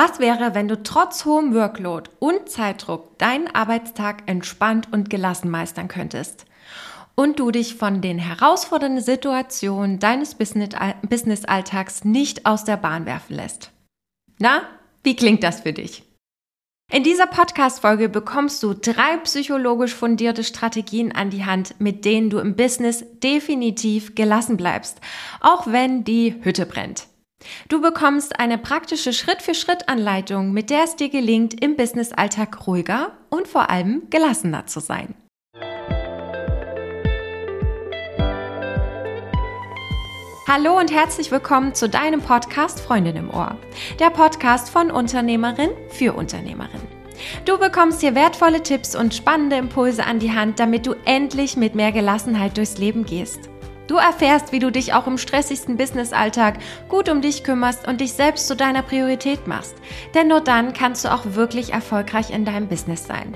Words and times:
Was 0.00 0.20
wäre, 0.20 0.54
wenn 0.54 0.68
du 0.68 0.80
trotz 0.80 1.24
hohem 1.24 1.56
Workload 1.56 2.08
und 2.20 2.48
Zeitdruck 2.48 3.18
deinen 3.18 3.52
Arbeitstag 3.52 4.22
entspannt 4.26 4.86
und 4.92 5.10
gelassen 5.10 5.50
meistern 5.50 5.88
könntest? 5.88 6.46
Und 7.16 7.40
du 7.40 7.50
dich 7.50 7.74
von 7.74 8.00
den 8.00 8.16
herausfordernden 8.20 9.02
Situationen 9.02 9.98
deines 9.98 10.36
Business-Alltags 10.36 12.04
nicht 12.04 12.46
aus 12.46 12.62
der 12.62 12.76
Bahn 12.76 13.06
werfen 13.06 13.34
lässt. 13.34 13.72
Na, 14.38 14.62
wie 15.02 15.16
klingt 15.16 15.42
das 15.42 15.62
für 15.62 15.72
dich? 15.72 16.04
In 16.92 17.02
dieser 17.02 17.26
Podcast-Folge 17.26 18.08
bekommst 18.08 18.62
du 18.62 18.74
drei 18.74 19.16
psychologisch 19.24 19.96
fundierte 19.96 20.44
Strategien 20.44 21.10
an 21.10 21.30
die 21.30 21.44
Hand, 21.44 21.74
mit 21.80 22.04
denen 22.04 22.30
du 22.30 22.38
im 22.38 22.54
Business 22.54 23.04
definitiv 23.20 24.14
gelassen 24.14 24.56
bleibst, 24.56 25.00
auch 25.40 25.66
wenn 25.66 26.04
die 26.04 26.36
Hütte 26.44 26.66
brennt. 26.66 27.08
Du 27.68 27.80
bekommst 27.80 28.40
eine 28.40 28.58
praktische 28.58 29.12
Schritt-für-Schritt-Anleitung, 29.12 30.52
mit 30.52 30.70
der 30.70 30.84
es 30.84 30.96
dir 30.96 31.08
gelingt, 31.08 31.62
im 31.62 31.76
Business-Alltag 31.76 32.66
ruhiger 32.66 33.12
und 33.30 33.46
vor 33.46 33.70
allem 33.70 34.02
gelassener 34.10 34.66
zu 34.66 34.80
sein. 34.80 35.14
Hallo 40.48 40.78
und 40.78 40.90
herzlich 40.90 41.30
willkommen 41.30 41.74
zu 41.74 41.88
deinem 41.88 42.22
Podcast 42.22 42.80
Freundin 42.80 43.16
im 43.16 43.30
Ohr. 43.30 43.56
Der 44.00 44.08
Podcast 44.08 44.70
von 44.70 44.90
Unternehmerin 44.90 45.70
für 45.90 46.14
Unternehmerin. 46.14 46.80
Du 47.44 47.58
bekommst 47.58 48.00
hier 48.00 48.14
wertvolle 48.14 48.62
Tipps 48.62 48.96
und 48.96 49.14
spannende 49.14 49.56
Impulse 49.56 50.06
an 50.06 50.20
die 50.20 50.32
Hand, 50.32 50.58
damit 50.58 50.86
du 50.86 50.94
endlich 51.04 51.56
mit 51.56 51.74
mehr 51.74 51.92
Gelassenheit 51.92 52.56
durchs 52.56 52.78
Leben 52.78 53.04
gehst. 53.04 53.50
Du 53.88 53.96
erfährst, 53.96 54.52
wie 54.52 54.58
du 54.58 54.70
dich 54.70 54.92
auch 54.92 55.06
im 55.06 55.16
stressigsten 55.16 55.78
Businessalltag 55.78 56.58
gut 56.88 57.08
um 57.08 57.22
dich 57.22 57.42
kümmerst 57.42 57.88
und 57.88 58.02
dich 58.02 58.12
selbst 58.12 58.46
zu 58.46 58.54
deiner 58.54 58.82
Priorität 58.82 59.46
machst. 59.46 59.74
Denn 60.14 60.28
nur 60.28 60.42
dann 60.42 60.74
kannst 60.74 61.04
du 61.04 61.12
auch 61.12 61.24
wirklich 61.24 61.72
erfolgreich 61.72 62.30
in 62.30 62.44
deinem 62.44 62.68
Business 62.68 63.06
sein. 63.06 63.34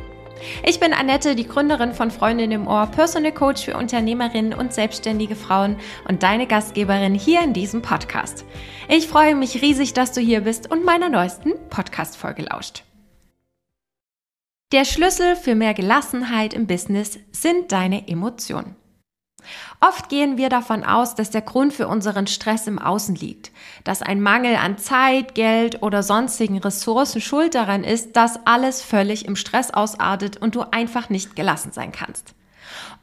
Ich 0.64 0.78
bin 0.78 0.92
Annette, 0.92 1.34
die 1.36 1.46
Gründerin 1.46 1.94
von 1.94 2.10
Freundin 2.10 2.50
im 2.50 2.66
Ohr, 2.66 2.86
Personal 2.86 3.32
Coach 3.32 3.64
für 3.64 3.76
Unternehmerinnen 3.76 4.52
und 4.52 4.74
selbstständige 4.74 5.36
Frauen 5.36 5.76
und 6.06 6.22
deine 6.22 6.46
Gastgeberin 6.46 7.14
hier 7.14 7.42
in 7.42 7.54
diesem 7.54 7.80
Podcast. 7.80 8.44
Ich 8.88 9.08
freue 9.08 9.34
mich 9.34 9.62
riesig, 9.62 9.94
dass 9.94 10.12
du 10.12 10.20
hier 10.20 10.42
bist 10.42 10.70
und 10.70 10.84
meiner 10.84 11.08
neuesten 11.08 11.52
Podcast-Folge 11.70 12.42
lauscht. 12.42 12.82
Der 14.72 14.84
Schlüssel 14.84 15.36
für 15.36 15.54
mehr 15.54 15.74
Gelassenheit 15.74 16.54
im 16.54 16.66
Business 16.66 17.18
sind 17.30 17.72
deine 17.72 18.08
Emotionen. 18.08 18.76
Oft 19.80 20.08
gehen 20.08 20.36
wir 20.36 20.48
davon 20.48 20.84
aus, 20.84 21.14
dass 21.14 21.30
der 21.30 21.42
Grund 21.42 21.72
für 21.72 21.88
unseren 21.88 22.26
Stress 22.26 22.66
im 22.66 22.78
Außen 22.78 23.14
liegt, 23.14 23.50
dass 23.84 24.02
ein 24.02 24.20
Mangel 24.20 24.56
an 24.56 24.78
Zeit, 24.78 25.34
Geld 25.34 25.82
oder 25.82 26.02
sonstigen 26.02 26.58
Ressourcen 26.58 27.20
schuld 27.20 27.54
daran 27.54 27.84
ist, 27.84 28.16
dass 28.16 28.46
alles 28.46 28.82
völlig 28.82 29.24
im 29.24 29.36
Stress 29.36 29.72
ausartet 29.72 30.36
und 30.36 30.54
du 30.54 30.62
einfach 30.70 31.10
nicht 31.10 31.36
gelassen 31.36 31.72
sein 31.72 31.92
kannst. 31.92 32.34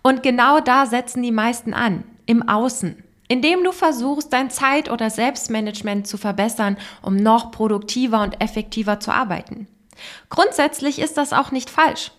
Und 0.02 0.24
genau 0.24 0.60
da 0.60 0.86
setzen 0.86 1.22
die 1.24 1.32
meisten 1.32 1.74
an, 1.74 2.04
im 2.26 2.48
Außen, 2.48 3.04
indem 3.28 3.64
du 3.64 3.72
versuchst, 3.72 4.34
dein 4.34 4.50
Zeit- 4.50 4.90
oder 4.90 5.10
Selbstmanagement 5.10 6.08
zu 6.08 6.18
verbessern, 6.18 6.78
um 7.02 7.16
noch 7.16 7.52
produktiver 7.52 8.24
und 8.24 8.42
effektiver 8.42 9.00
zu 9.00 9.12
arbeiten. 9.12 9.68
Grundsätzlich 10.30 11.00
ist 11.00 11.18
das 11.18 11.34
auch 11.34 11.52
nicht 11.52 11.70
falsch. 11.70 12.12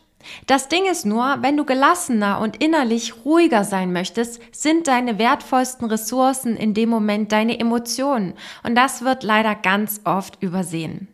Das 0.47 0.69
Ding 0.69 0.85
ist 0.91 1.07
nur, 1.07 1.39
wenn 1.41 1.57
du 1.57 1.65
gelassener 1.65 2.41
und 2.41 2.63
innerlich 2.63 3.25
ruhiger 3.25 3.65
sein 3.65 3.93
möchtest, 3.93 4.41
sind 4.53 4.87
deine 4.87 5.19
wertvollsten 5.19 5.87
Ressourcen 5.87 6.57
in 6.57 6.75
dem 6.75 6.89
Moment 6.89 7.33
deine 7.33 7.59
Emotionen 7.59 8.35
und 8.63 8.75
das 8.75 9.03
wird 9.03 9.23
leider 9.23 9.55
ganz 9.55 10.01
oft 10.05 10.43
übersehen. 10.43 11.09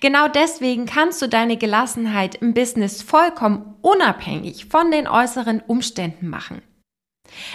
Genau 0.00 0.28
deswegen 0.28 0.86
kannst 0.86 1.20
du 1.20 1.28
deine 1.28 1.56
Gelassenheit 1.56 2.36
im 2.36 2.54
Business 2.54 3.02
vollkommen 3.02 3.74
unabhängig 3.82 4.66
von 4.66 4.90
den 4.90 5.08
äußeren 5.08 5.60
Umständen 5.66 6.28
machen. 6.28 6.62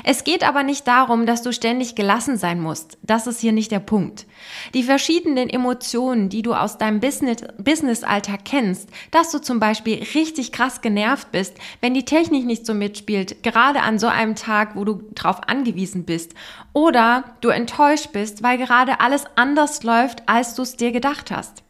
Es 0.03 0.23
geht 0.23 0.43
aber 0.43 0.63
nicht 0.63 0.87
darum, 0.87 1.25
dass 1.25 1.41
du 1.41 1.51
ständig 1.51 1.95
gelassen 1.95 2.37
sein 2.37 2.59
musst. 2.59 2.97
Das 3.01 3.27
ist 3.27 3.39
hier 3.39 3.51
nicht 3.51 3.71
der 3.71 3.79
Punkt. 3.79 4.25
Die 4.73 4.83
verschiedenen 4.83 5.49
Emotionen, 5.49 6.29
die 6.29 6.41
du 6.41 6.53
aus 6.53 6.77
deinem 6.77 6.99
Business-Alltag 6.99 8.45
kennst, 8.45 8.89
dass 9.11 9.31
du 9.31 9.39
zum 9.39 9.59
Beispiel 9.59 10.03
richtig 10.13 10.51
krass 10.51 10.81
genervt 10.81 11.31
bist, 11.31 11.55
wenn 11.81 11.93
die 11.93 12.05
Technik 12.05 12.45
nicht 12.45 12.65
so 12.65 12.73
mitspielt, 12.73 13.43
gerade 13.43 13.81
an 13.81 13.99
so 13.99 14.07
einem 14.07 14.35
Tag, 14.35 14.75
wo 14.75 14.85
du 14.85 15.03
drauf 15.15 15.41
angewiesen 15.47 16.05
bist, 16.05 16.33
oder 16.73 17.35
du 17.41 17.49
enttäuscht 17.49 18.11
bist, 18.11 18.43
weil 18.43 18.57
gerade 18.57 18.99
alles 18.99 19.25
anders 19.35 19.83
läuft, 19.83 20.27
als 20.27 20.55
du 20.55 20.61
es 20.61 20.77
dir 20.77 20.91
gedacht 20.91 21.31
hast. 21.31 21.63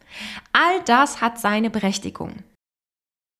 All 0.52 0.80
das 0.84 1.20
hat 1.20 1.38
seine 1.38 1.70
Berechtigung. 1.70 2.34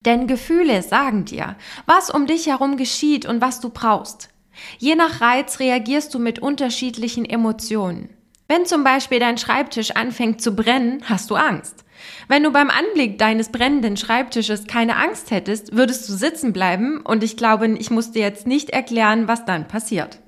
Denn 0.05 0.27
Gefühle 0.27 0.83
sagen 0.83 1.25
dir, 1.27 1.55
was 1.87 2.11
um 2.11 2.27
dich 2.27 2.47
herum 2.47 2.77
geschieht 2.77 3.25
und 3.25 3.41
was 3.41 3.61
du 3.61 3.69
brauchst. 3.69 4.31
Je 4.79 4.95
nach 4.95 5.21
Reiz 5.21 5.61
reagierst 5.61 6.13
du 6.15 6.19
mit 6.19 6.39
unterschiedlichen 6.39 7.25
Emotionen. 7.25 8.11
Wenn 8.49 8.67
zum 8.67 8.85
Beispiel 8.85 9.19
dein 9.19 9.39
Schreibtisch 9.39 9.93
anfängt 9.93 10.43
zu 10.43 10.55
brennen, 10.55 11.03
hast 11.07 11.31
du 11.31 11.37
Angst. 11.37 11.85
Wenn 12.29 12.43
du 12.43 12.51
beim 12.51 12.71
Anblick 12.71 13.19
deines 13.19 13.51
brennenden 13.51 13.97
Schreibtisches 13.97 14.67
keine 14.67 14.97
Angst 14.97 15.31
hättest, 15.31 15.75
würdest 15.75 16.09
du 16.09 16.13
sitzen 16.13 16.53
bleiben 16.53 17.01
und 17.01 17.23
ich 17.23 17.37
glaube, 17.37 17.67
ich 17.79 17.91
muss 17.91 18.13
dir 18.13 18.23
jetzt 18.23 18.47
nicht 18.47 18.71
erklären, 18.71 19.29
was 19.29 19.45
dann 19.45 19.69
passiert. 19.69 20.19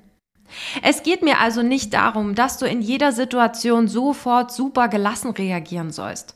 Es 0.83 1.03
geht 1.03 1.21
mir 1.21 1.39
also 1.39 1.61
nicht 1.63 1.93
darum, 1.93 2.35
dass 2.35 2.57
du 2.57 2.65
in 2.65 2.81
jeder 2.81 3.11
Situation 3.11 3.87
sofort 3.87 4.51
super 4.51 4.87
gelassen 4.87 5.31
reagieren 5.31 5.91
sollst. 5.91 6.35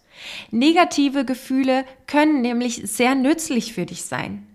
Negative 0.52 1.26
Gefühle 1.26 1.86
können 2.08 2.42
nämlich 2.42 2.82
sehr 2.86 3.16
nützlich 3.16 3.74
für 3.74 3.86
dich 3.86 4.04
sein. 4.06 4.46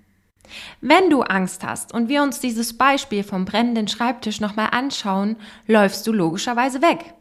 Wenn 0.80 1.10
du 1.10 1.22
Angst 1.22 1.64
hast 1.64 1.92
und 1.92 2.08
wir 2.08 2.22
uns 2.22 2.40
dieses 2.40 2.76
Beispiel 2.76 3.24
vom 3.24 3.44
brennenden 3.44 3.88
Schreibtisch 3.88 4.40
nochmal 4.40 4.68
anschauen, 4.72 5.36
läufst 5.66 6.06
du 6.06 6.12
logischerweise 6.12 6.82
weg. 6.82 7.14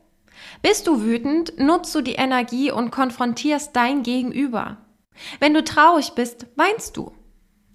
Bist 0.62 0.88
du 0.88 1.02
wütend, 1.02 1.58
nutzt 1.60 1.94
du 1.96 2.02
die 2.02 2.16
Energie 2.16 2.72
und 2.72 2.92
konfrontierst 2.92 3.76
dein 3.76 4.04
Gegenüber. 4.04 4.78
Wenn 5.40 5.54
du 5.54 5.64
traurig 5.64 6.14
bist, 6.14 6.48
weinst 6.56 6.98
du. 6.98 7.12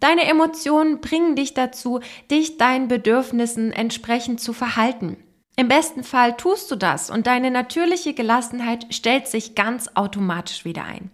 Deine 0.00 0.24
Emotionen 0.26 1.00
bringen 1.00 1.34
dich 1.34 1.54
dazu, 1.54 2.00
dich 2.30 2.56
deinen 2.56 2.88
Bedürfnissen 2.88 3.72
entsprechend 3.72 4.40
zu 4.40 4.52
verhalten. 4.52 5.16
Im 5.56 5.66
besten 5.66 6.04
Fall 6.04 6.36
tust 6.36 6.70
du 6.70 6.76
das 6.76 7.10
und 7.10 7.26
deine 7.26 7.50
natürliche 7.50 8.14
Gelassenheit 8.14 8.86
stellt 8.94 9.26
sich 9.26 9.56
ganz 9.56 9.90
automatisch 9.94 10.64
wieder 10.64 10.84
ein. 10.84 11.10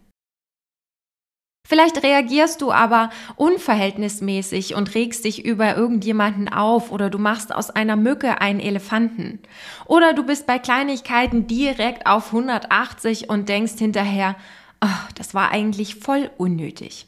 Vielleicht 1.67 2.03
reagierst 2.03 2.61
du 2.61 2.73
aber 2.73 3.09
unverhältnismäßig 3.37 4.75
und 4.75 4.95
regst 4.95 5.25
dich 5.25 5.47
über 5.47 5.77
irgendjemanden 5.77 6.51
auf 6.51 6.93
oder 6.93 7.09
du 7.09 7.19
machst 7.19 7.55
aus 7.55 7.71
einer 7.71 7.97
Mücke 7.97 8.43
einen 8.43 8.61
Elefanten. 8.61 9.39
Oder 9.87 10.13
du 10.13 10.25
bist 10.25 10.47
bei 10.47 10.59
Kleinigkeiten 10.59 11.47
direkt 11.47 12.07
auf 12.07 12.35
180 12.35 13.31
und 13.31 13.49
denkst 13.49 13.79
hinterher, 13.79 14.37
oh, 14.83 15.09
das 15.15 15.33
war 15.33 15.53
eigentlich 15.53 15.97
voll 15.97 16.31
unnötig. 16.37 17.07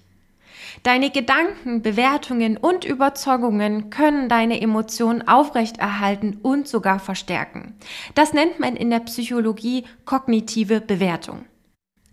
Deine 0.83 1.11
Gedanken, 1.11 1.83
Bewertungen 1.83 2.57
und 2.57 2.87
Überzeugungen 2.87 3.91
können 3.91 4.31
deine 4.31 4.61
Emotionen 4.61 5.29
aufrechterhalten 5.29 6.39
und 6.43 6.67
sogar 6.67 6.99
verstärken. 6.99 7.75
Das 8.15 8.33
nennt 8.33 8.59
man 8.59 8.75
in 8.75 8.89
der 8.89 9.01
Psychologie 9.01 9.85
kognitive 10.07 10.81
Bewertung. 10.81 11.45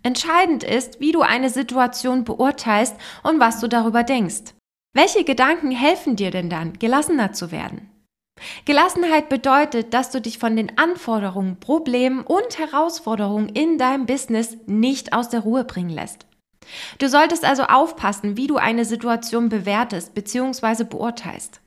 Entscheidend 0.04 0.62
ist, 0.64 1.00
wie 1.00 1.12
du 1.12 1.22
eine 1.22 1.48
Situation 1.48 2.24
beurteilst 2.24 2.94
und 3.22 3.40
was 3.40 3.60
du 3.60 3.68
darüber 3.68 4.02
denkst. 4.02 4.54
Welche 4.94 5.24
Gedanken 5.24 5.70
helfen 5.70 6.14
dir 6.14 6.30
denn 6.30 6.50
dann, 6.50 6.74
gelassener 6.74 7.32
zu 7.32 7.50
werden? 7.50 7.90
Gelassenheit 8.66 9.30
bedeutet, 9.30 9.94
dass 9.94 10.10
du 10.10 10.20
dich 10.20 10.38
von 10.38 10.56
den 10.56 10.76
Anforderungen, 10.76 11.58
Problemen 11.58 12.20
und 12.20 12.58
Herausforderungen 12.58 13.48
in 13.48 13.78
deinem 13.78 14.04
Business 14.04 14.58
nicht 14.66 15.14
aus 15.14 15.30
der 15.30 15.40
Ruhe 15.40 15.64
bringen 15.64 15.90
lässt. 15.90 16.26
Du 16.98 17.08
solltest 17.08 17.44
also 17.44 17.64
aufpassen, 17.64 18.36
wie 18.36 18.46
du 18.46 18.56
eine 18.56 18.84
Situation 18.84 19.48
bewertest 19.48 20.14
bzw. 20.14 20.84
beurteilst. 20.84 21.60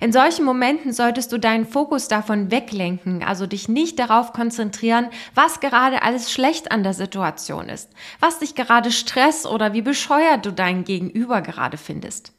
In 0.00 0.12
solchen 0.12 0.44
Momenten 0.44 0.92
solltest 0.92 1.32
du 1.32 1.38
deinen 1.38 1.66
Fokus 1.66 2.08
davon 2.08 2.50
weglenken, 2.50 3.22
also 3.22 3.46
dich 3.46 3.68
nicht 3.68 3.98
darauf 3.98 4.32
konzentrieren, 4.32 5.08
was 5.34 5.60
gerade 5.60 6.02
alles 6.02 6.32
schlecht 6.32 6.72
an 6.72 6.82
der 6.82 6.94
Situation 6.94 7.68
ist, 7.68 7.90
was 8.20 8.38
dich 8.38 8.54
gerade 8.54 8.90
stresst 8.90 9.46
oder 9.46 9.72
wie 9.72 9.82
bescheuert 9.82 10.46
du 10.46 10.52
deinen 10.52 10.84
Gegenüber 10.84 11.42
gerade 11.42 11.76
findest. 11.76 12.32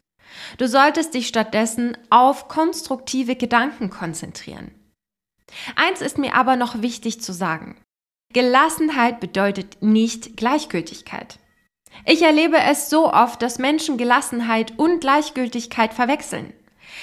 Du 0.58 0.68
solltest 0.68 1.14
dich 1.14 1.28
stattdessen 1.28 1.98
auf 2.10 2.48
konstruktive 2.48 3.36
Gedanken 3.36 3.90
konzentrieren. 3.90 4.72
Eins 5.76 6.02
ist 6.02 6.18
mir 6.18 6.36
aber 6.36 6.56
noch 6.56 6.82
wichtig 6.82 7.22
zu 7.22 7.32
sagen. 7.32 7.78
Gelassenheit 8.34 9.20
bedeutet 9.20 9.82
nicht 9.82 10.36
Gleichgültigkeit. 10.36 11.40
Ich 12.06 12.22
erlebe 12.22 12.58
es 12.58 12.90
so 12.90 13.12
oft, 13.14 13.42
dass 13.42 13.60
Menschen 13.60 13.98
Gelassenheit 13.98 14.78
und 14.78 15.00
Gleichgültigkeit 15.00 15.94
verwechseln. 15.94 16.54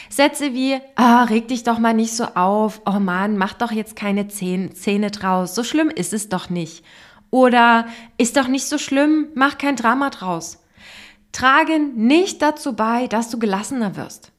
Sätze 0.08 0.52
wie, 0.54 0.78
ah, 0.96 1.24
reg 1.24 1.48
dich 1.48 1.64
doch 1.64 1.78
mal 1.78 1.94
nicht 1.94 2.14
so 2.14 2.24
auf, 2.24 2.82
oh 2.86 2.98
Mann, 3.00 3.36
mach 3.36 3.54
doch 3.54 3.72
jetzt 3.72 3.96
keine 3.96 4.28
Zähne 4.28 5.10
draus, 5.10 5.54
so 5.54 5.64
schlimm 5.64 5.88
ist 5.88 6.12
es 6.12 6.28
doch 6.28 6.50
nicht. 6.50 6.84
Oder 7.30 7.86
ist 8.18 8.36
doch 8.36 8.48
nicht 8.48 8.66
so 8.66 8.78
schlimm, 8.78 9.28
mach 9.34 9.56
kein 9.58 9.76
Drama 9.76 10.10
draus. 10.10 10.62
Tragen 11.32 11.94
nicht 11.96 12.42
dazu 12.42 12.74
bei, 12.74 13.06
dass 13.06 13.30
du 13.30 13.38
gelassener 13.38 13.96
wirst. 13.96 14.32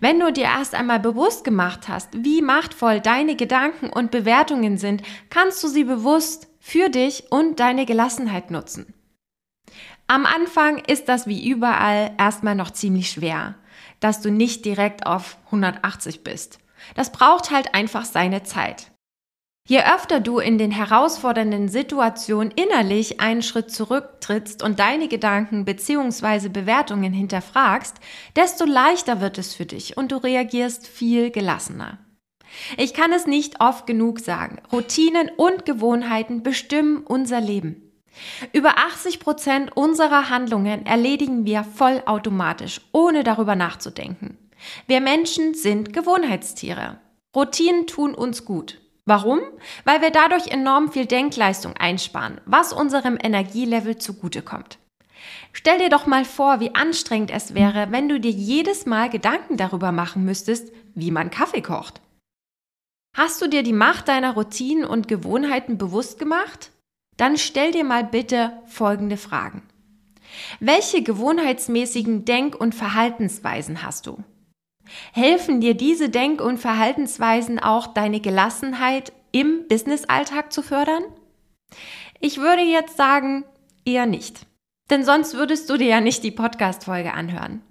Wenn 0.00 0.18
du 0.18 0.32
dir 0.32 0.44
erst 0.44 0.74
einmal 0.74 1.00
bewusst 1.00 1.44
gemacht 1.44 1.88
hast, 1.88 2.08
wie 2.24 2.40
machtvoll 2.40 3.00
deine 3.00 3.36
Gedanken 3.36 3.90
und 3.90 4.10
Bewertungen 4.10 4.78
sind, 4.78 5.02
kannst 5.28 5.62
du 5.62 5.68
sie 5.68 5.84
bewusst 5.84 6.48
für 6.58 6.88
dich 6.88 7.30
und 7.30 7.60
deine 7.60 7.84
Gelassenheit 7.84 8.50
nutzen. 8.50 8.94
Am 10.08 10.24
Anfang 10.24 10.78
ist 10.78 11.08
das 11.08 11.26
wie 11.26 11.48
überall 11.48 12.12
erstmal 12.16 12.54
noch 12.54 12.70
ziemlich 12.70 13.10
schwer, 13.10 13.56
dass 14.00 14.20
du 14.20 14.30
nicht 14.30 14.64
direkt 14.64 15.06
auf 15.06 15.38
180 15.46 16.24
bist. 16.24 16.58
Das 16.94 17.12
braucht 17.12 17.50
halt 17.50 17.74
einfach 17.74 18.04
seine 18.04 18.42
Zeit. 18.42 18.92
Je 19.68 19.80
öfter 19.80 20.20
du 20.20 20.38
in 20.38 20.58
den 20.58 20.70
herausfordernden 20.70 21.68
Situationen 21.68 22.52
innerlich 22.52 23.20
einen 23.20 23.42
Schritt 23.42 23.72
zurücktrittst 23.72 24.62
und 24.62 24.78
deine 24.78 25.08
Gedanken 25.08 25.64
bzw. 25.64 26.48
Bewertungen 26.48 27.12
hinterfragst, 27.12 27.96
desto 28.36 28.64
leichter 28.64 29.20
wird 29.20 29.38
es 29.38 29.56
für 29.56 29.66
dich 29.66 29.96
und 29.96 30.12
du 30.12 30.16
reagierst 30.18 30.86
viel 30.86 31.32
gelassener. 31.32 31.98
Ich 32.76 32.94
kann 32.94 33.12
es 33.12 33.26
nicht 33.26 33.60
oft 33.60 33.88
genug 33.88 34.20
sagen. 34.20 34.58
Routinen 34.72 35.30
und 35.36 35.64
Gewohnheiten 35.64 36.44
bestimmen 36.44 36.98
unser 36.98 37.40
Leben. 37.40 37.85
Über 38.52 38.78
80 38.78 39.20
Prozent 39.20 39.76
unserer 39.76 40.30
Handlungen 40.30 40.86
erledigen 40.86 41.44
wir 41.44 41.64
vollautomatisch, 41.64 42.80
ohne 42.92 43.24
darüber 43.24 43.56
nachzudenken. 43.56 44.38
Wir 44.86 45.00
Menschen 45.00 45.54
sind 45.54 45.92
Gewohnheitstiere. 45.92 46.98
Routinen 47.34 47.86
tun 47.86 48.14
uns 48.14 48.44
gut. 48.44 48.80
Warum? 49.04 49.40
Weil 49.84 50.00
wir 50.00 50.10
dadurch 50.10 50.48
enorm 50.48 50.90
viel 50.90 51.06
Denkleistung 51.06 51.74
einsparen, 51.76 52.40
was 52.44 52.72
unserem 52.72 53.18
Energielevel 53.22 53.98
zugutekommt. 53.98 54.78
Stell 55.52 55.78
dir 55.78 55.88
doch 55.88 56.06
mal 56.06 56.24
vor, 56.24 56.60
wie 56.60 56.74
anstrengend 56.74 57.30
es 57.30 57.54
wäre, 57.54 57.88
wenn 57.90 58.08
du 58.08 58.18
dir 58.18 58.30
jedes 58.30 58.84
Mal 58.84 59.08
Gedanken 59.08 59.56
darüber 59.56 59.92
machen 59.92 60.24
müsstest, 60.24 60.72
wie 60.94 61.10
man 61.10 61.30
Kaffee 61.30 61.62
kocht. 61.62 62.00
Hast 63.16 63.40
du 63.40 63.48
dir 63.48 63.62
die 63.62 63.72
Macht 63.72 64.08
deiner 64.08 64.34
Routinen 64.34 64.84
und 64.84 65.08
Gewohnheiten 65.08 65.78
bewusst 65.78 66.18
gemacht? 66.18 66.70
Dann 67.16 67.36
stell 67.36 67.72
dir 67.72 67.84
mal 67.84 68.04
bitte 68.04 68.52
folgende 68.66 69.16
Fragen. 69.16 69.62
Welche 70.60 71.02
gewohnheitsmäßigen 71.02 72.24
Denk- 72.24 72.56
und 72.56 72.74
Verhaltensweisen 72.74 73.82
hast 73.82 74.06
du? 74.06 74.22
Helfen 75.12 75.60
dir 75.60 75.74
diese 75.74 76.08
Denk- 76.08 76.40
und 76.40 76.58
Verhaltensweisen 76.58 77.58
auch, 77.58 77.88
deine 77.88 78.20
Gelassenheit 78.20 79.12
im 79.32 79.66
Businessalltag 79.68 80.52
zu 80.52 80.62
fördern? 80.62 81.02
Ich 82.20 82.38
würde 82.38 82.62
jetzt 82.62 82.96
sagen, 82.96 83.44
eher 83.84 84.06
nicht. 84.06 84.46
Denn 84.90 85.04
sonst 85.04 85.34
würdest 85.34 85.68
du 85.68 85.76
dir 85.76 85.88
ja 85.88 86.00
nicht 86.00 86.22
die 86.22 86.30
Podcast-Folge 86.30 87.12
anhören. 87.12 87.62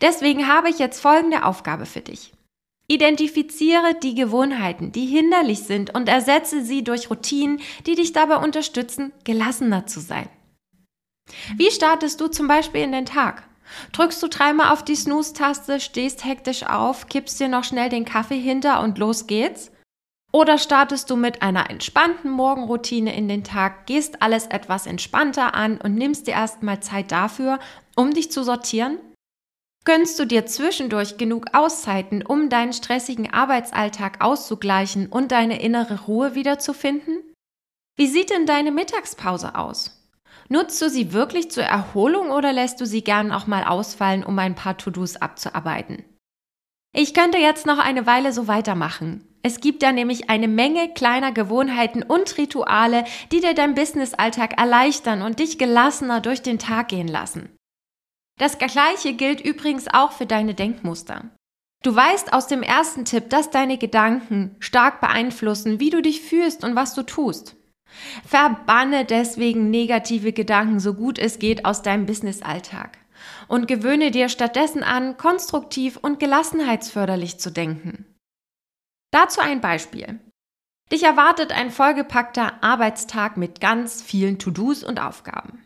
Deswegen 0.00 0.48
habe 0.48 0.68
ich 0.68 0.78
jetzt 0.78 1.00
folgende 1.00 1.44
Aufgabe 1.44 1.86
für 1.86 2.00
dich. 2.00 2.32
Identifiziere 2.88 3.94
die 4.02 4.14
Gewohnheiten, 4.14 4.92
die 4.92 5.06
hinderlich 5.06 5.60
sind 5.60 5.94
und 5.94 6.08
ersetze 6.08 6.64
sie 6.64 6.84
durch 6.84 7.10
Routinen, 7.10 7.60
die 7.86 7.94
dich 7.94 8.12
dabei 8.12 8.36
unterstützen, 8.36 9.12
gelassener 9.24 9.86
zu 9.86 10.00
sein. 10.00 10.28
Wie 11.56 11.70
startest 11.70 12.20
du 12.20 12.28
zum 12.28 12.48
Beispiel 12.48 12.82
in 12.82 12.92
den 12.92 13.06
Tag? 13.06 13.44
Drückst 13.92 14.22
du 14.22 14.28
dreimal 14.28 14.72
auf 14.72 14.84
die 14.84 14.96
Snooze-Taste, 14.96 15.80
stehst 15.80 16.24
hektisch 16.24 16.64
auf, 16.64 17.08
kippst 17.08 17.40
dir 17.40 17.48
noch 17.48 17.64
schnell 17.64 17.88
den 17.88 18.04
Kaffee 18.04 18.38
hinter 18.38 18.82
und 18.82 18.98
los 18.98 19.26
geht's? 19.26 19.70
Oder 20.32 20.56
startest 20.56 21.10
du 21.10 21.16
mit 21.16 21.42
einer 21.42 21.68
entspannten 21.68 22.30
Morgenroutine 22.30 23.14
in 23.14 23.28
den 23.28 23.44
Tag, 23.44 23.86
gehst 23.86 24.22
alles 24.22 24.46
etwas 24.46 24.86
entspannter 24.86 25.54
an 25.54 25.78
und 25.78 25.94
nimmst 25.94 26.26
dir 26.26 26.32
erstmal 26.32 26.80
Zeit 26.80 27.12
dafür, 27.12 27.58
um 27.96 28.12
dich 28.12 28.30
zu 28.32 28.42
sortieren? 28.42 28.98
Gönnst 29.84 30.16
du 30.18 30.26
dir 30.26 30.46
zwischendurch 30.46 31.16
genug 31.16 31.46
Auszeiten, 31.54 32.24
um 32.24 32.48
deinen 32.48 32.72
stressigen 32.72 33.32
Arbeitsalltag 33.32 34.24
auszugleichen 34.24 35.08
und 35.08 35.32
deine 35.32 35.60
innere 35.60 36.02
Ruhe 36.02 36.36
wiederzufinden? 36.36 37.18
Wie 37.96 38.06
sieht 38.06 38.30
denn 38.30 38.46
deine 38.46 38.70
Mittagspause 38.70 39.56
aus? 39.56 40.08
Nutzt 40.48 40.80
du 40.80 40.88
sie 40.88 41.12
wirklich 41.12 41.50
zur 41.50 41.64
Erholung 41.64 42.30
oder 42.30 42.52
lässt 42.52 42.80
du 42.80 42.86
sie 42.86 43.02
gern 43.02 43.32
auch 43.32 43.48
mal 43.48 43.64
ausfallen, 43.64 44.22
um 44.22 44.38
ein 44.38 44.54
paar 44.54 44.78
To-Dos 44.78 45.16
abzuarbeiten? 45.16 46.04
Ich 46.94 47.12
könnte 47.12 47.38
jetzt 47.38 47.66
noch 47.66 47.78
eine 47.78 48.06
Weile 48.06 48.32
so 48.32 48.46
weitermachen. 48.46 49.26
Es 49.42 49.60
gibt 49.60 49.82
da 49.82 49.90
nämlich 49.90 50.30
eine 50.30 50.46
Menge 50.46 50.92
kleiner 50.94 51.32
Gewohnheiten 51.32 52.04
und 52.04 52.38
Rituale, 52.38 53.04
die 53.32 53.40
dir 53.40 53.54
dein 53.54 53.74
Businessalltag 53.74 54.58
erleichtern 54.60 55.22
und 55.22 55.40
dich 55.40 55.58
gelassener 55.58 56.20
durch 56.20 56.42
den 56.42 56.60
Tag 56.60 56.88
gehen 56.88 57.08
lassen. 57.08 57.48
Das 58.42 58.58
gleiche 58.58 59.12
gilt 59.12 59.40
übrigens 59.40 59.86
auch 59.86 60.10
für 60.10 60.26
deine 60.26 60.54
Denkmuster. 60.54 61.30
Du 61.84 61.94
weißt 61.94 62.32
aus 62.32 62.48
dem 62.48 62.64
ersten 62.64 63.04
Tipp, 63.04 63.30
dass 63.30 63.50
deine 63.50 63.78
Gedanken 63.78 64.56
stark 64.58 65.00
beeinflussen, 65.00 65.78
wie 65.78 65.90
du 65.90 66.02
dich 66.02 66.22
fühlst 66.22 66.64
und 66.64 66.74
was 66.74 66.92
du 66.94 67.04
tust. 67.04 67.54
Verbanne 68.26 69.04
deswegen 69.04 69.70
negative 69.70 70.32
Gedanken 70.32 70.80
so 70.80 70.94
gut 70.94 71.20
es 71.20 71.38
geht 71.38 71.64
aus 71.64 71.82
deinem 71.82 72.04
Businessalltag 72.04 72.98
und 73.46 73.68
gewöhne 73.68 74.10
dir 74.10 74.28
stattdessen 74.28 74.82
an, 74.82 75.16
konstruktiv 75.16 75.96
und 76.02 76.18
gelassenheitsförderlich 76.18 77.38
zu 77.38 77.52
denken. 77.52 78.06
Dazu 79.12 79.40
ein 79.40 79.60
Beispiel. 79.60 80.18
Dich 80.90 81.04
erwartet 81.04 81.52
ein 81.52 81.70
vollgepackter 81.70 82.60
Arbeitstag 82.60 83.36
mit 83.36 83.60
ganz 83.60 84.02
vielen 84.02 84.40
To-Dos 84.40 84.82
und 84.82 85.00
Aufgaben. 85.00 85.62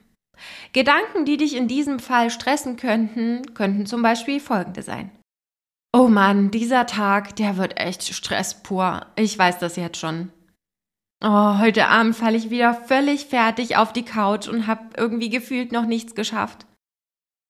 Gedanken, 0.72 1.24
die 1.24 1.36
dich 1.36 1.56
in 1.56 1.68
diesem 1.68 1.98
Fall 1.98 2.30
stressen 2.30 2.76
könnten, 2.76 3.54
könnten 3.54 3.86
zum 3.86 4.02
Beispiel 4.02 4.40
folgende 4.40 4.82
sein. 4.82 5.10
Oh 5.92 6.08
Mann, 6.08 6.50
dieser 6.50 6.86
Tag, 6.86 7.36
der 7.36 7.56
wird 7.56 7.78
echt 7.78 8.02
Stress 8.02 8.62
pur. 8.62 9.06
Ich 9.16 9.38
weiß 9.38 9.58
das 9.58 9.76
jetzt 9.76 9.98
schon. 9.98 10.30
Oh, 11.24 11.58
heute 11.58 11.88
Abend 11.88 12.14
falle 12.14 12.36
ich 12.36 12.50
wieder 12.50 12.74
völlig 12.74 13.26
fertig 13.26 13.78
auf 13.78 13.92
die 13.92 14.04
Couch 14.04 14.48
und 14.48 14.66
hab 14.66 14.98
irgendwie 14.98 15.30
gefühlt 15.30 15.72
noch 15.72 15.86
nichts 15.86 16.14
geschafft. 16.14 16.66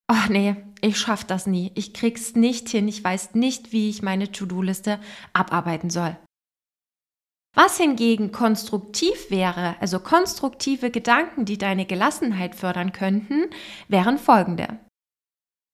Oh 0.09 0.31
nee, 0.31 0.55
ich 0.81 0.99
schaff 0.99 1.25
das 1.25 1.49
nie. 1.49 1.73
Ich 1.75 1.93
krieg's 1.93 2.37
nicht 2.37 2.69
hin. 2.69 2.87
Ich 2.87 3.03
weiß 3.03 3.35
nicht, 3.35 3.73
wie 3.73 3.91
ich 3.91 4.03
meine 4.03 4.31
To-Do-Liste 4.31 5.01
abarbeiten 5.33 5.91
soll. 5.91 6.17
Was 7.59 7.79
hingegen 7.79 8.33
konstruktiv 8.33 9.31
wäre, 9.31 9.77
also 9.81 9.99
konstruktive 9.99 10.91
Gedanken, 10.91 11.47
die 11.47 11.57
deine 11.57 11.87
Gelassenheit 11.87 12.55
fördern 12.55 12.93
könnten, 12.93 13.47
wären 13.89 14.19
folgende. 14.19 14.79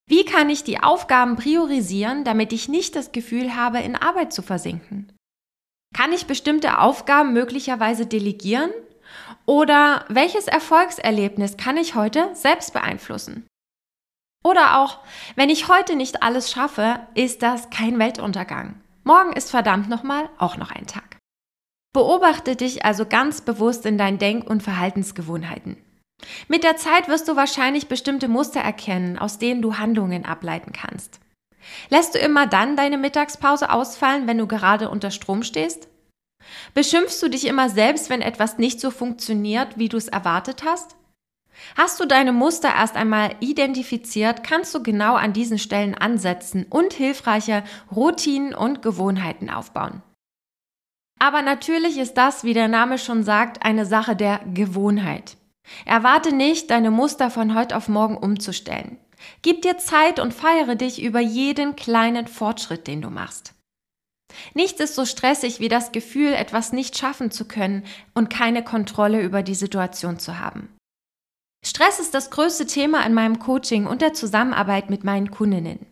Wie 0.07 0.23
kann 0.23 0.49
ich 0.49 0.63
die 0.63 0.79
Aufgaben 0.79 1.35
priorisieren, 1.35 2.23
damit 2.23 2.53
ich 2.53 2.69
nicht 2.69 2.95
das 2.95 3.11
Gefühl 3.11 3.57
habe, 3.57 3.79
in 3.79 3.97
Arbeit 3.97 4.31
zu 4.31 4.41
versinken? 4.41 5.11
Kann 5.93 6.13
ich 6.13 6.25
bestimmte 6.25 6.79
Aufgaben 6.79 7.33
möglicherweise 7.33 8.05
delegieren? 8.05 8.71
Oder 9.45 10.05
welches 10.07 10.47
Erfolgserlebnis 10.47 11.57
kann 11.57 11.75
ich 11.75 11.95
heute 11.95 12.29
selbst 12.33 12.71
beeinflussen? 12.71 13.45
Oder 14.41 14.79
auch, 14.79 14.99
wenn 15.35 15.49
ich 15.49 15.67
heute 15.67 15.97
nicht 15.97 16.23
alles 16.23 16.49
schaffe, 16.49 17.05
ist 17.13 17.43
das 17.43 17.69
kein 17.71 17.99
Weltuntergang. 17.99 18.81
Morgen 19.03 19.33
ist 19.33 19.51
verdammt 19.51 19.89
nochmal 19.89 20.29
auch 20.37 20.55
noch 20.55 20.71
ein 20.71 20.87
Tag. 20.87 21.12
Beobachte 21.93 22.55
dich 22.55 22.85
also 22.85 23.05
ganz 23.05 23.41
bewusst 23.41 23.85
in 23.85 23.99
deinen 23.99 24.17
Denk- 24.17 24.49
und 24.49 24.63
Verhaltensgewohnheiten. 24.63 25.77
Mit 26.47 26.63
der 26.63 26.75
Zeit 26.75 27.07
wirst 27.07 27.27
du 27.27 27.35
wahrscheinlich 27.35 27.87
bestimmte 27.87 28.27
Muster 28.27 28.61
erkennen, 28.61 29.19
aus 29.19 29.37
denen 29.37 29.61
du 29.61 29.77
Handlungen 29.77 30.25
ableiten 30.25 30.71
kannst. 30.71 31.19
Lässt 31.89 32.15
du 32.15 32.19
immer 32.19 32.47
dann 32.47 32.75
deine 32.75 32.97
Mittagspause 32.97 33.71
ausfallen, 33.71 34.27
wenn 34.27 34.37
du 34.37 34.47
gerade 34.47 34.89
unter 34.89 35.11
Strom 35.11 35.43
stehst? 35.43 35.87
Beschimpfst 36.73 37.21
du 37.21 37.29
dich 37.29 37.45
immer 37.45 37.69
selbst, 37.69 38.09
wenn 38.09 38.21
etwas 38.21 38.57
nicht 38.57 38.79
so 38.79 38.91
funktioniert, 38.91 39.77
wie 39.77 39.87
du 39.87 39.97
es 39.97 40.07
erwartet 40.07 40.63
hast? 40.65 40.95
Hast 41.77 41.99
du 41.99 42.05
deine 42.05 42.33
Muster 42.33 42.69
erst 42.69 42.95
einmal 42.95 43.35
identifiziert, 43.39 44.43
kannst 44.43 44.73
du 44.73 44.81
genau 44.81 45.15
an 45.15 45.33
diesen 45.33 45.59
Stellen 45.59 45.95
ansetzen 45.95 46.65
und 46.69 46.93
hilfreiche 46.93 47.63
Routinen 47.95 48.55
und 48.55 48.81
Gewohnheiten 48.81 49.49
aufbauen. 49.49 50.01
Aber 51.23 51.41
natürlich 51.41 51.99
ist 51.99 52.15
das, 52.15 52.43
wie 52.43 52.53
der 52.53 52.67
Name 52.67 52.97
schon 52.97 53.23
sagt, 53.23 53.63
eine 53.63 53.85
Sache 53.85 54.13
der 54.13 54.41
Gewohnheit. 54.53 55.37
Erwarte 55.85 56.35
nicht, 56.35 56.69
deine 56.69 56.91
Muster 56.91 57.31
von 57.31 57.55
heute 57.55 57.77
auf 57.77 57.87
morgen 57.87 58.17
umzustellen. 58.17 58.97
Gib 59.41 59.61
dir 59.61 59.77
Zeit 59.77 60.19
und 60.19 60.33
feiere 60.33 60.75
dich 60.75 61.01
über 61.01 61.21
jeden 61.21 61.77
kleinen 61.77 62.27
Fortschritt, 62.27 62.87
den 62.87 63.01
du 63.01 63.09
machst. 63.09 63.53
Nichts 64.53 64.81
ist 64.81 64.95
so 64.95 65.05
stressig 65.05 65.61
wie 65.61 65.69
das 65.69 65.93
Gefühl, 65.93 66.33
etwas 66.33 66.73
nicht 66.73 66.97
schaffen 66.97 67.31
zu 67.31 67.45
können 67.45 67.85
und 68.13 68.29
keine 68.29 68.61
Kontrolle 68.61 69.21
über 69.21 69.43
die 69.43 69.55
Situation 69.55 70.19
zu 70.19 70.39
haben. 70.39 70.75
Stress 71.65 72.01
ist 72.01 72.13
das 72.13 72.31
größte 72.31 72.65
Thema 72.65 73.05
in 73.05 73.13
meinem 73.13 73.39
Coaching 73.39 73.87
und 73.87 74.01
der 74.01 74.11
Zusammenarbeit 74.11 74.89
mit 74.89 75.05
meinen 75.05 75.31
Kundinnen. 75.31 75.85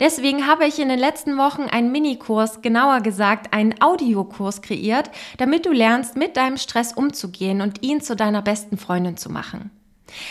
Deswegen 0.00 0.46
habe 0.46 0.66
ich 0.66 0.78
in 0.78 0.88
den 0.88 0.98
letzten 0.98 1.36
Wochen 1.36 1.62
einen 1.62 1.92
Minikurs, 1.92 2.62
genauer 2.62 3.00
gesagt 3.00 3.52
einen 3.52 3.80
Audiokurs 3.80 4.62
kreiert, 4.62 5.10
damit 5.38 5.66
du 5.66 5.72
lernst, 5.72 6.16
mit 6.16 6.36
deinem 6.36 6.56
Stress 6.56 6.92
umzugehen 6.92 7.60
und 7.60 7.82
ihn 7.82 8.00
zu 8.00 8.16
deiner 8.16 8.42
besten 8.42 8.78
Freundin 8.78 9.16
zu 9.16 9.30
machen. 9.30 9.70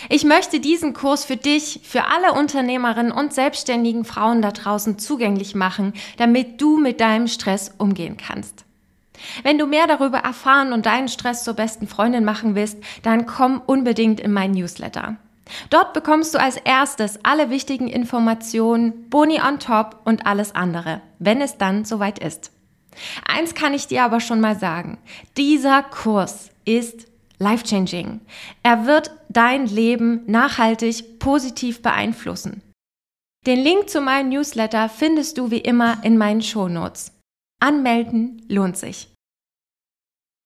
Ich 0.10 0.24
möchte 0.24 0.60
diesen 0.60 0.94
Kurs 0.94 1.26
für 1.26 1.38
dich, 1.38 1.82
für 1.84 2.06
alle 2.06 2.34
Unternehmerinnen 2.34 3.12
und 3.12 3.34
selbstständigen 3.34 4.06
Frauen 4.06 4.42
da 4.42 4.52
draußen 4.52 4.98
zugänglich 4.98 5.54
machen, 5.54 5.94
damit 6.18 6.62
du 6.62 6.78
mit 6.78 7.02
deinem 7.02 7.28
Stress 7.28 7.74
umgehen 7.78 8.18
kannst. 8.18 8.66
Wenn 9.44 9.58
du 9.58 9.66
mehr 9.66 9.88
darüber 9.88 10.20
erfahren 10.20 10.74
und 10.74 10.86
deinen 10.86 11.08
Stress 11.08 11.44
zur 11.44 11.54
besten 11.54 11.88
Freundin 11.88 12.26
machen 12.26 12.56
willst, 12.56 12.78
dann 13.04 13.26
komm 13.26 13.62
unbedingt 13.66 14.20
in 14.20 14.34
mein 14.34 14.52
Newsletter. 14.52 15.18
Dort 15.70 15.94
bekommst 15.94 16.34
du 16.34 16.40
als 16.40 16.58
erstes 16.58 17.20
alle 17.24 17.50
wichtigen 17.50 17.88
Informationen, 17.88 19.10
Boni 19.10 19.40
on 19.42 19.60
top 19.60 20.02
und 20.06 20.26
alles 20.26 20.56
andere, 20.56 21.02
wenn 21.20 21.42
es 21.42 21.58
dann 21.58 21.86
soweit 21.86 22.20
ist. 22.20 22.52
Eins 23.28 23.54
kann 23.54 23.74
ich 23.74 23.88
dir 23.88 24.04
aber 24.04 24.20
schon 24.20 24.40
mal 24.40 24.58
sagen. 24.58 24.98
Dieser 25.38 25.84
Kurs 25.84 26.50
ist 26.64 27.08
life-changing. 27.38 28.22
Er 28.64 28.86
wird 28.86 29.12
dein 29.30 29.68
Leben 29.68 30.22
nachhaltig 30.26 31.20
positiv 31.20 31.82
beeinflussen. 31.82 32.62
Den 33.46 33.60
Link 33.60 33.90
zu 33.90 34.02
meinem 34.02 34.30
Newsletter 34.30 34.90
findest 34.90 35.38
du 35.38 35.52
wie 35.52 35.60
immer 35.60 36.04
in 36.04 36.18
meinen 36.18 36.42
Shownotes. 36.42 37.12
Anmelden 37.60 38.42
lohnt 38.50 38.78
sich. 38.78 39.15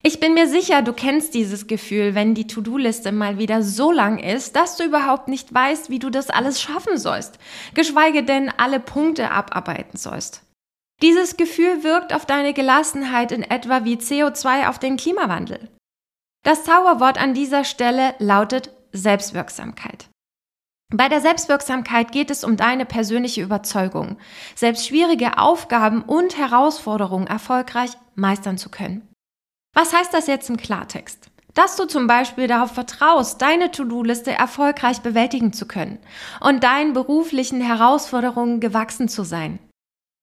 Ich 0.01 0.21
bin 0.21 0.33
mir 0.33 0.47
sicher, 0.47 0.81
du 0.81 0.93
kennst 0.93 1.33
dieses 1.33 1.67
Gefühl, 1.67 2.15
wenn 2.15 2.33
die 2.33 2.47
To-Do-Liste 2.47 3.11
mal 3.11 3.37
wieder 3.37 3.63
so 3.63 3.91
lang 3.91 4.17
ist, 4.17 4.55
dass 4.55 4.77
du 4.77 4.85
überhaupt 4.85 5.27
nicht 5.27 5.53
weißt, 5.53 5.89
wie 5.89 5.99
du 5.99 6.09
das 6.09 6.29
alles 6.29 6.61
schaffen 6.61 6.97
sollst, 6.97 7.37
geschweige 7.73 8.23
denn 8.23 8.49
alle 8.55 8.79
Punkte 8.79 9.31
abarbeiten 9.31 9.97
sollst. 9.97 10.43
Dieses 11.01 11.35
Gefühl 11.35 11.83
wirkt 11.83 12.13
auf 12.13 12.25
deine 12.25 12.53
Gelassenheit 12.53 13.33
in 13.33 13.43
etwa 13.43 13.83
wie 13.83 13.97
CO2 13.97 14.69
auf 14.69 14.79
den 14.79 14.95
Klimawandel. 14.95 15.69
Das 16.43 16.63
Zauberwort 16.63 17.21
an 17.21 17.33
dieser 17.33 17.65
Stelle 17.65 18.15
lautet 18.19 18.71
Selbstwirksamkeit. 18.93 20.07
Bei 20.93 21.09
der 21.09 21.19
Selbstwirksamkeit 21.19 22.13
geht 22.13 22.31
es 22.31 22.45
um 22.45 22.55
deine 22.55 22.85
persönliche 22.85 23.41
Überzeugung, 23.41 24.17
selbst 24.55 24.87
schwierige 24.87 25.37
Aufgaben 25.37 26.01
und 26.01 26.37
Herausforderungen 26.37 27.27
erfolgreich 27.27 27.91
meistern 28.15 28.57
zu 28.57 28.69
können. 28.69 29.08
Was 29.73 29.93
heißt 29.93 30.13
das 30.13 30.27
jetzt 30.27 30.49
im 30.49 30.57
Klartext? 30.57 31.29
Dass 31.53 31.75
du 31.75 31.85
zum 31.85 32.07
Beispiel 32.07 32.47
darauf 32.47 32.71
vertraust, 32.71 33.41
deine 33.41 33.71
To-Do-Liste 33.71 34.31
erfolgreich 34.31 35.01
bewältigen 35.01 35.51
zu 35.51 35.67
können 35.67 35.99
und 36.41 36.63
deinen 36.63 36.93
beruflichen 36.93 37.61
Herausforderungen 37.61 38.59
gewachsen 38.59 39.09
zu 39.09 39.23
sein. 39.23 39.59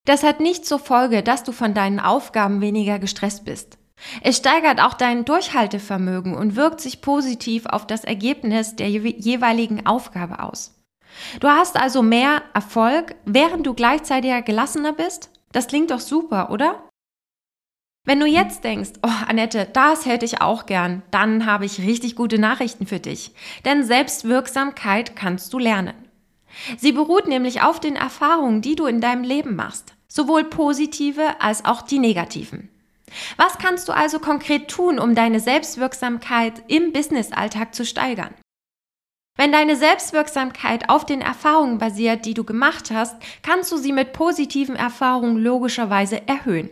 Das 0.07 0.23
hat 0.23 0.41
nicht 0.41 0.65
zur 0.65 0.79
Folge, 0.79 1.23
dass 1.23 1.43
du 1.43 1.53
von 1.53 1.75
deinen 1.75 1.99
Aufgaben 2.01 2.61
weniger 2.61 2.99
gestresst 2.99 3.45
bist. 3.45 3.77
Es 4.23 4.37
steigert 4.37 4.81
auch 4.81 4.95
dein 4.95 5.25
Durchhaltevermögen 5.25 6.35
und 6.35 6.55
wirkt 6.55 6.81
sich 6.81 7.01
positiv 7.01 7.67
auf 7.67 7.87
das 7.87 8.05
Ergebnis 8.05 8.77
der 8.77 8.89
jeweiligen 8.89 9.87
Aufgabe 9.87 10.43
aus. 10.43 10.75
Du 11.41 11.49
hast 11.49 11.77
also 11.77 12.03
mehr 12.03 12.43
Erfolg, 12.53 13.15
während 13.25 13.67
du 13.67 13.75
gleichzeitig 13.75 14.45
gelassener 14.45 14.93
bist? 14.93 15.31
Das 15.53 15.67
klingt 15.67 15.91
doch 15.91 16.01
super, 16.01 16.51
oder? 16.51 16.87
Wenn 18.07 18.21
du 18.21 18.27
jetzt 18.27 18.63
denkst, 18.63 18.93
oh 19.03 19.11
Annette, 19.27 19.69
das 19.73 20.07
hätte 20.07 20.25
ich 20.25 20.41
auch 20.41 20.67
gern, 20.67 21.03
dann 21.11 21.45
habe 21.45 21.65
ich 21.65 21.81
richtig 21.81 22.15
gute 22.15 22.39
Nachrichten 22.39 22.87
für 22.87 23.01
dich. 23.01 23.33
Denn 23.65 23.83
Selbstwirksamkeit 23.83 25.17
kannst 25.17 25.53
du 25.53 25.59
lernen. 25.59 25.95
Sie 26.79 26.93
beruht 26.93 27.27
nämlich 27.27 27.63
auf 27.63 27.81
den 27.81 27.97
Erfahrungen, 27.97 28.63
die 28.63 28.77
du 28.77 28.87
in 28.87 29.01
deinem 29.01 29.25
Leben 29.25 29.57
machst, 29.57 29.95
sowohl 30.07 30.45
positive 30.45 31.41
als 31.41 31.65
auch 31.65 31.83
die 31.83 31.99
negativen. 31.99 32.69
Was 33.37 33.59
kannst 33.59 33.89
du 33.89 33.93
also 33.93 34.21
konkret 34.21 34.69
tun, 34.69 35.01
um 35.01 35.17
deine 35.17 35.41
Selbstwirksamkeit 35.41 36.63
im 36.69 36.93
Businessalltag 36.93 37.75
zu 37.75 37.85
steigern? 37.85 38.35
Wenn 39.37 39.51
deine 39.51 39.75
Selbstwirksamkeit 39.75 40.89
auf 40.89 41.07
den 41.07 41.23
Erfahrungen 41.23 41.79
basiert, 41.79 42.25
die 42.25 42.35
du 42.35 42.45
gemacht 42.45 42.93
hast, 42.93 43.17
kannst 43.43 43.73
du 43.73 43.77
sie 43.77 43.93
mit 43.93 44.13
positiven 44.13 44.77
Erfahrungen 44.77 45.39
logischerweise 45.39 46.27
erhöhen. 46.29 46.71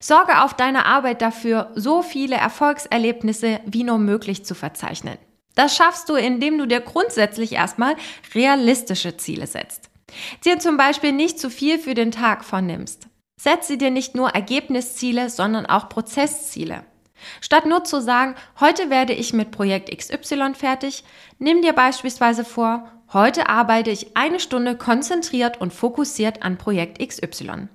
Sorge 0.00 0.42
auf 0.42 0.54
deiner 0.54 0.86
Arbeit 0.86 1.22
dafür, 1.22 1.72
so 1.74 2.02
viele 2.02 2.36
Erfolgserlebnisse 2.36 3.60
wie 3.66 3.82
nur 3.82 3.98
möglich 3.98 4.44
zu 4.44 4.54
verzeichnen. 4.54 5.18
Das 5.56 5.74
schaffst 5.74 6.08
du, 6.08 6.14
indem 6.14 6.56
du 6.56 6.66
dir 6.66 6.80
grundsätzlich 6.80 7.52
erstmal 7.52 7.96
realistische 8.32 9.16
Ziele 9.16 9.48
setzt. 9.48 9.90
Dir 10.44 10.60
zum 10.60 10.76
Beispiel 10.76 11.12
nicht 11.12 11.40
zu 11.40 11.50
viel 11.50 11.80
für 11.80 11.94
den 11.94 12.12
Tag 12.12 12.44
vornimmst. 12.44 13.08
Setze 13.40 13.76
dir 13.76 13.90
nicht 13.90 14.14
nur 14.14 14.30
Ergebnisziele, 14.30 15.30
sondern 15.30 15.66
auch 15.66 15.88
Prozessziele. 15.88 16.84
Statt 17.40 17.66
nur 17.66 17.82
zu 17.82 18.00
sagen, 18.00 18.36
heute 18.60 18.90
werde 18.90 19.12
ich 19.12 19.32
mit 19.32 19.50
Projekt 19.50 19.90
XY 19.96 20.54
fertig, 20.54 21.02
nimm 21.40 21.60
dir 21.62 21.72
beispielsweise 21.72 22.44
vor, 22.44 22.88
heute 23.12 23.48
arbeite 23.48 23.90
ich 23.90 24.16
eine 24.16 24.38
Stunde 24.38 24.76
konzentriert 24.76 25.60
und 25.60 25.72
fokussiert 25.72 26.44
an 26.44 26.56
Projekt 26.56 27.00
XY. 27.04 27.68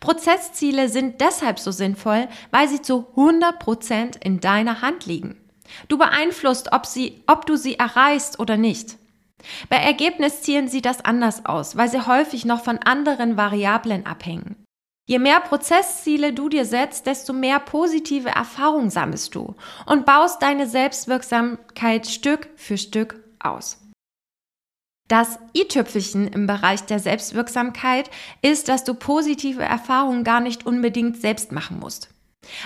Prozessziele 0.00 0.88
sind 0.88 1.20
deshalb 1.20 1.58
so 1.58 1.70
sinnvoll, 1.70 2.28
weil 2.50 2.68
sie 2.68 2.82
zu 2.82 3.06
100% 3.16 4.22
in 4.22 4.40
deiner 4.40 4.82
Hand 4.82 5.06
liegen. 5.06 5.40
Du 5.88 5.98
beeinflusst, 5.98 6.72
ob, 6.72 6.86
sie, 6.86 7.22
ob 7.26 7.46
du 7.46 7.56
sie 7.56 7.78
erreichst 7.78 8.38
oder 8.38 8.56
nicht. 8.56 8.98
Bei 9.68 9.76
Ergebniszielen 9.76 10.68
sieht 10.68 10.86
das 10.86 11.04
anders 11.04 11.46
aus, 11.46 11.76
weil 11.76 11.88
sie 11.88 12.06
häufig 12.06 12.44
noch 12.44 12.62
von 12.62 12.78
anderen 12.78 13.36
Variablen 13.36 14.06
abhängen. 14.06 14.56
Je 15.08 15.18
mehr 15.18 15.40
Prozessziele 15.40 16.32
du 16.32 16.48
dir 16.48 16.64
setzt, 16.64 17.06
desto 17.06 17.32
mehr 17.32 17.58
positive 17.58 18.28
Erfahrungen 18.28 18.90
sammelst 18.90 19.34
du 19.34 19.56
und 19.86 20.06
baust 20.06 20.40
deine 20.42 20.68
Selbstwirksamkeit 20.68 22.06
Stück 22.06 22.48
für 22.56 22.78
Stück 22.78 23.16
aus. 23.40 23.81
Das 25.12 25.38
i-Tüpfelchen 25.54 26.26
im 26.26 26.46
Bereich 26.46 26.86
der 26.86 26.98
Selbstwirksamkeit 26.98 28.10
ist, 28.40 28.70
dass 28.70 28.82
du 28.82 28.94
positive 28.94 29.62
Erfahrungen 29.62 30.24
gar 30.24 30.40
nicht 30.40 30.64
unbedingt 30.64 31.20
selbst 31.20 31.52
machen 31.52 31.78
musst. 31.78 32.08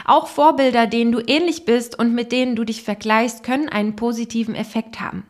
Auch 0.04 0.28
Vorbilder, 0.28 0.86
denen 0.86 1.10
du 1.10 1.18
ähnlich 1.18 1.64
bist 1.64 1.98
und 1.98 2.14
mit 2.14 2.30
denen 2.30 2.54
du 2.54 2.62
dich 2.62 2.84
vergleichst, 2.84 3.42
können 3.42 3.68
einen 3.68 3.96
positiven 3.96 4.54
Effekt 4.54 5.00
haben. 5.00 5.26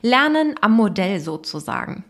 Lernen 0.00 0.54
am 0.62 0.72
Modell 0.72 1.20
sozusagen. 1.20 2.04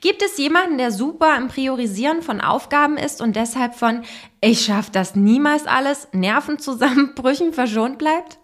Gibt 0.00 0.22
es 0.22 0.38
jemanden, 0.38 0.78
der 0.78 0.92
super 0.92 1.36
im 1.36 1.48
Priorisieren 1.48 2.22
von 2.22 2.40
Aufgaben 2.40 2.96
ist 2.96 3.20
und 3.20 3.34
deshalb 3.34 3.74
von 3.74 4.04
ich 4.40 4.64
schaff 4.64 4.88
das 4.90 5.16
niemals 5.16 5.66
alles 5.66 6.06
Nervenzusammenbrüchen 6.12 7.52
verschont 7.52 7.98
bleibt? 7.98 8.38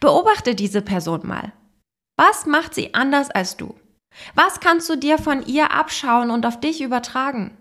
Beobachte 0.00 0.54
diese 0.54 0.82
Person 0.82 1.26
mal. 1.26 1.54
Was 2.18 2.44
macht 2.44 2.74
sie 2.74 2.92
anders 2.92 3.30
als 3.30 3.56
du? 3.56 3.74
Was 4.34 4.60
kannst 4.60 4.88
du 4.88 4.96
dir 4.96 5.18
von 5.18 5.44
ihr 5.46 5.72
abschauen 5.72 6.30
und 6.30 6.46
auf 6.46 6.60
dich 6.60 6.80
übertragen? 6.80 7.56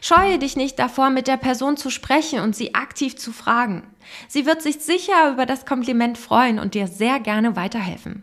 Scheue 0.00 0.38
dich 0.38 0.56
nicht 0.56 0.78
davor, 0.78 1.10
mit 1.10 1.26
der 1.26 1.36
Person 1.36 1.76
zu 1.76 1.90
sprechen 1.90 2.40
und 2.40 2.54
sie 2.54 2.74
aktiv 2.74 3.16
zu 3.16 3.32
fragen. 3.32 3.82
Sie 4.28 4.46
wird 4.46 4.62
sich 4.62 4.78
sicher 4.78 5.32
über 5.32 5.46
das 5.46 5.66
Kompliment 5.66 6.18
freuen 6.18 6.58
und 6.58 6.74
dir 6.74 6.86
sehr 6.86 7.20
gerne 7.20 7.56
weiterhelfen. 7.56 8.22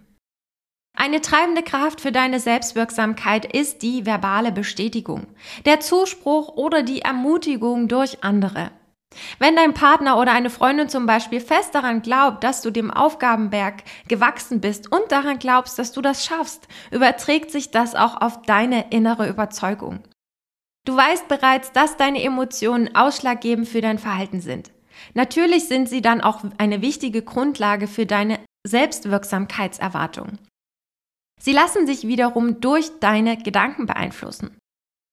Eine 0.94 1.22
treibende 1.22 1.64
Kraft 1.64 2.02
für 2.02 2.12
deine 2.12 2.40
Selbstwirksamkeit 2.40 3.46
ist 3.46 3.82
die 3.82 4.06
verbale 4.06 4.52
Bestätigung, 4.52 5.28
der 5.66 5.80
Zuspruch 5.80 6.50
oder 6.50 6.84
die 6.84 7.02
Ermutigung 7.02 7.88
durch 7.88 8.24
andere. 8.24 8.72
Wenn 9.40 9.56
dein 9.56 9.74
Partner 9.74 10.18
oder 10.18 10.32
eine 10.32 10.50
Freundin 10.50 10.90
zum 10.90 11.06
Beispiel 11.06 11.42
fest 11.42 11.76
daran 11.76 12.02
glaubt, 12.02 12.44
dass 12.44 12.62
du 12.62 12.72
dem 12.72 12.92
Aufgabenberg 12.92 13.84
gewachsen 14.08 14.62
bist 14.62 14.92
und 14.92 15.12
daran 15.12 15.40
glaubst, 15.40 15.78
dass 15.80 15.92
du 15.92 16.02
das 16.02 16.26
schaffst, 16.26 16.68
überträgt 16.92 17.52
sich 17.52 17.72
das 17.72 17.96
auch 17.96 18.22
auf 18.22 18.42
deine 18.44 18.92
innere 18.92 19.28
Überzeugung. 19.28 20.04
Du 20.86 20.96
weißt 20.96 21.28
bereits, 21.28 21.72
dass 21.72 21.98
deine 21.98 22.24
Emotionen 22.24 22.96
ausschlaggebend 22.96 23.68
für 23.68 23.82
dein 23.82 24.00
Verhalten 24.00 24.42
sind. 24.42 24.72
Natürlich 25.14 25.68
sind 25.68 25.90
sie 25.90 26.02
dann 26.02 26.22
auch 26.22 26.42
eine 26.58 26.82
wichtige 26.82 27.22
Grundlage 27.22 27.88
für 27.88 28.06
deine 28.06 28.40
Selbstwirksamkeitserwartung. 28.66 30.38
Sie 31.40 31.54
lassen 31.54 31.88
sich 31.88 32.08
wiederum 32.08 32.62
durch 32.62 33.00
deine 33.00 33.38
Gedanken 33.38 33.88
beeinflussen. 33.88 34.58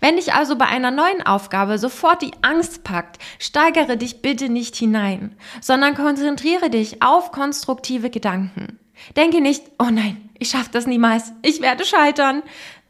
Wenn 0.00 0.16
dich 0.16 0.32
also 0.32 0.56
bei 0.56 0.66
einer 0.66 0.92
neuen 0.92 1.22
Aufgabe 1.22 1.76
sofort 1.76 2.22
die 2.22 2.30
Angst 2.42 2.84
packt, 2.84 3.18
steigere 3.40 3.96
dich 3.96 4.22
bitte 4.22 4.48
nicht 4.48 4.76
hinein, 4.76 5.34
sondern 5.60 5.96
konzentriere 5.96 6.70
dich 6.70 7.02
auf 7.02 7.32
konstruktive 7.32 8.08
Gedanken. 8.08 8.78
Denke 9.16 9.40
nicht, 9.40 9.64
oh 9.78 9.90
nein, 9.90 10.30
ich 10.38 10.50
schaffe 10.50 10.70
das 10.72 10.86
niemals, 10.86 11.32
ich 11.42 11.60
werde 11.60 11.84
scheitern. 11.84 12.42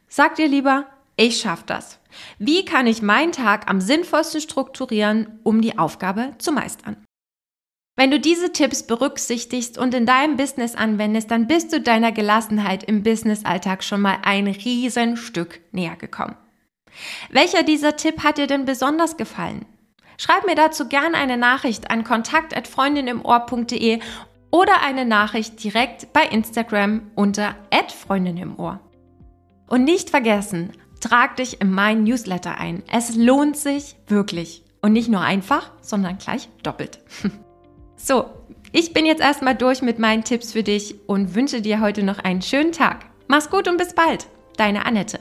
Sag 0.06 0.36
dir 0.36 0.48
lieber, 0.48 0.86
ich 1.16 1.40
schaffe 1.40 1.64
das. 1.66 1.98
Wie 2.38 2.64
kann 2.64 2.86
ich 2.86 3.00
meinen 3.00 3.32
Tag 3.32 3.70
am 3.70 3.80
sinnvollsten 3.80 4.40
strukturieren, 4.40 5.40
um 5.44 5.62
die 5.62 5.78
Aufgabe 5.78 6.34
zu 6.38 6.52
meistern? 6.52 7.04
Wenn 7.96 8.10
du 8.10 8.20
diese 8.20 8.52
Tipps 8.52 8.84
berücksichtigst 8.84 9.76
und 9.76 9.92
in 9.92 10.06
deinem 10.06 10.36
Business 10.36 10.74
anwendest, 10.74 11.30
dann 11.30 11.48
bist 11.48 11.72
du 11.72 11.80
deiner 11.80 12.12
Gelassenheit 12.12 12.84
im 12.84 13.02
Businessalltag 13.02 13.82
schon 13.82 14.02
mal 14.02 14.18
ein 14.22 14.46
Riesenstück 14.46 15.60
näher 15.72 15.96
gekommen. 15.96 16.36
Welcher 17.30 17.62
dieser 17.62 17.96
Tipp 17.96 18.22
hat 18.24 18.38
dir 18.38 18.46
denn 18.46 18.64
besonders 18.64 19.16
gefallen? 19.16 19.64
Schreib 20.16 20.46
mir 20.46 20.56
dazu 20.56 20.88
gerne 20.88 21.16
eine 21.16 21.36
Nachricht 21.36 21.90
an 21.90 22.02
kontakt@freundinimohr.de 22.04 24.00
oder 24.50 24.82
eine 24.82 25.04
Nachricht 25.04 25.62
direkt 25.62 26.12
bei 26.12 26.24
Instagram 26.24 27.10
unter 27.14 27.54
@freundinimohr. 28.06 28.80
Und 29.68 29.84
nicht 29.84 30.10
vergessen, 30.10 30.72
trag 31.00 31.36
dich 31.36 31.60
in 31.60 31.70
meinen 31.70 32.04
Newsletter 32.04 32.58
ein. 32.58 32.82
Es 32.90 33.14
lohnt 33.14 33.56
sich 33.56 33.96
wirklich. 34.06 34.64
Und 34.80 34.92
nicht 34.92 35.08
nur 35.08 35.20
einfach, 35.20 35.72
sondern 35.80 36.18
gleich 36.18 36.48
doppelt. 36.62 37.00
so, 37.96 38.26
ich 38.72 38.92
bin 38.92 39.06
jetzt 39.06 39.20
erstmal 39.20 39.54
durch 39.54 39.82
mit 39.82 39.98
meinen 39.98 40.24
Tipps 40.24 40.52
für 40.52 40.62
dich 40.62 40.94
und 41.08 41.34
wünsche 41.34 41.60
dir 41.60 41.80
heute 41.80 42.02
noch 42.02 42.18
einen 42.18 42.42
schönen 42.42 42.72
Tag. 42.72 43.06
Mach's 43.26 43.50
gut 43.50 43.68
und 43.68 43.76
bis 43.76 43.94
bald. 43.94 44.26
Deine 44.56 44.86
Annette. 44.86 45.20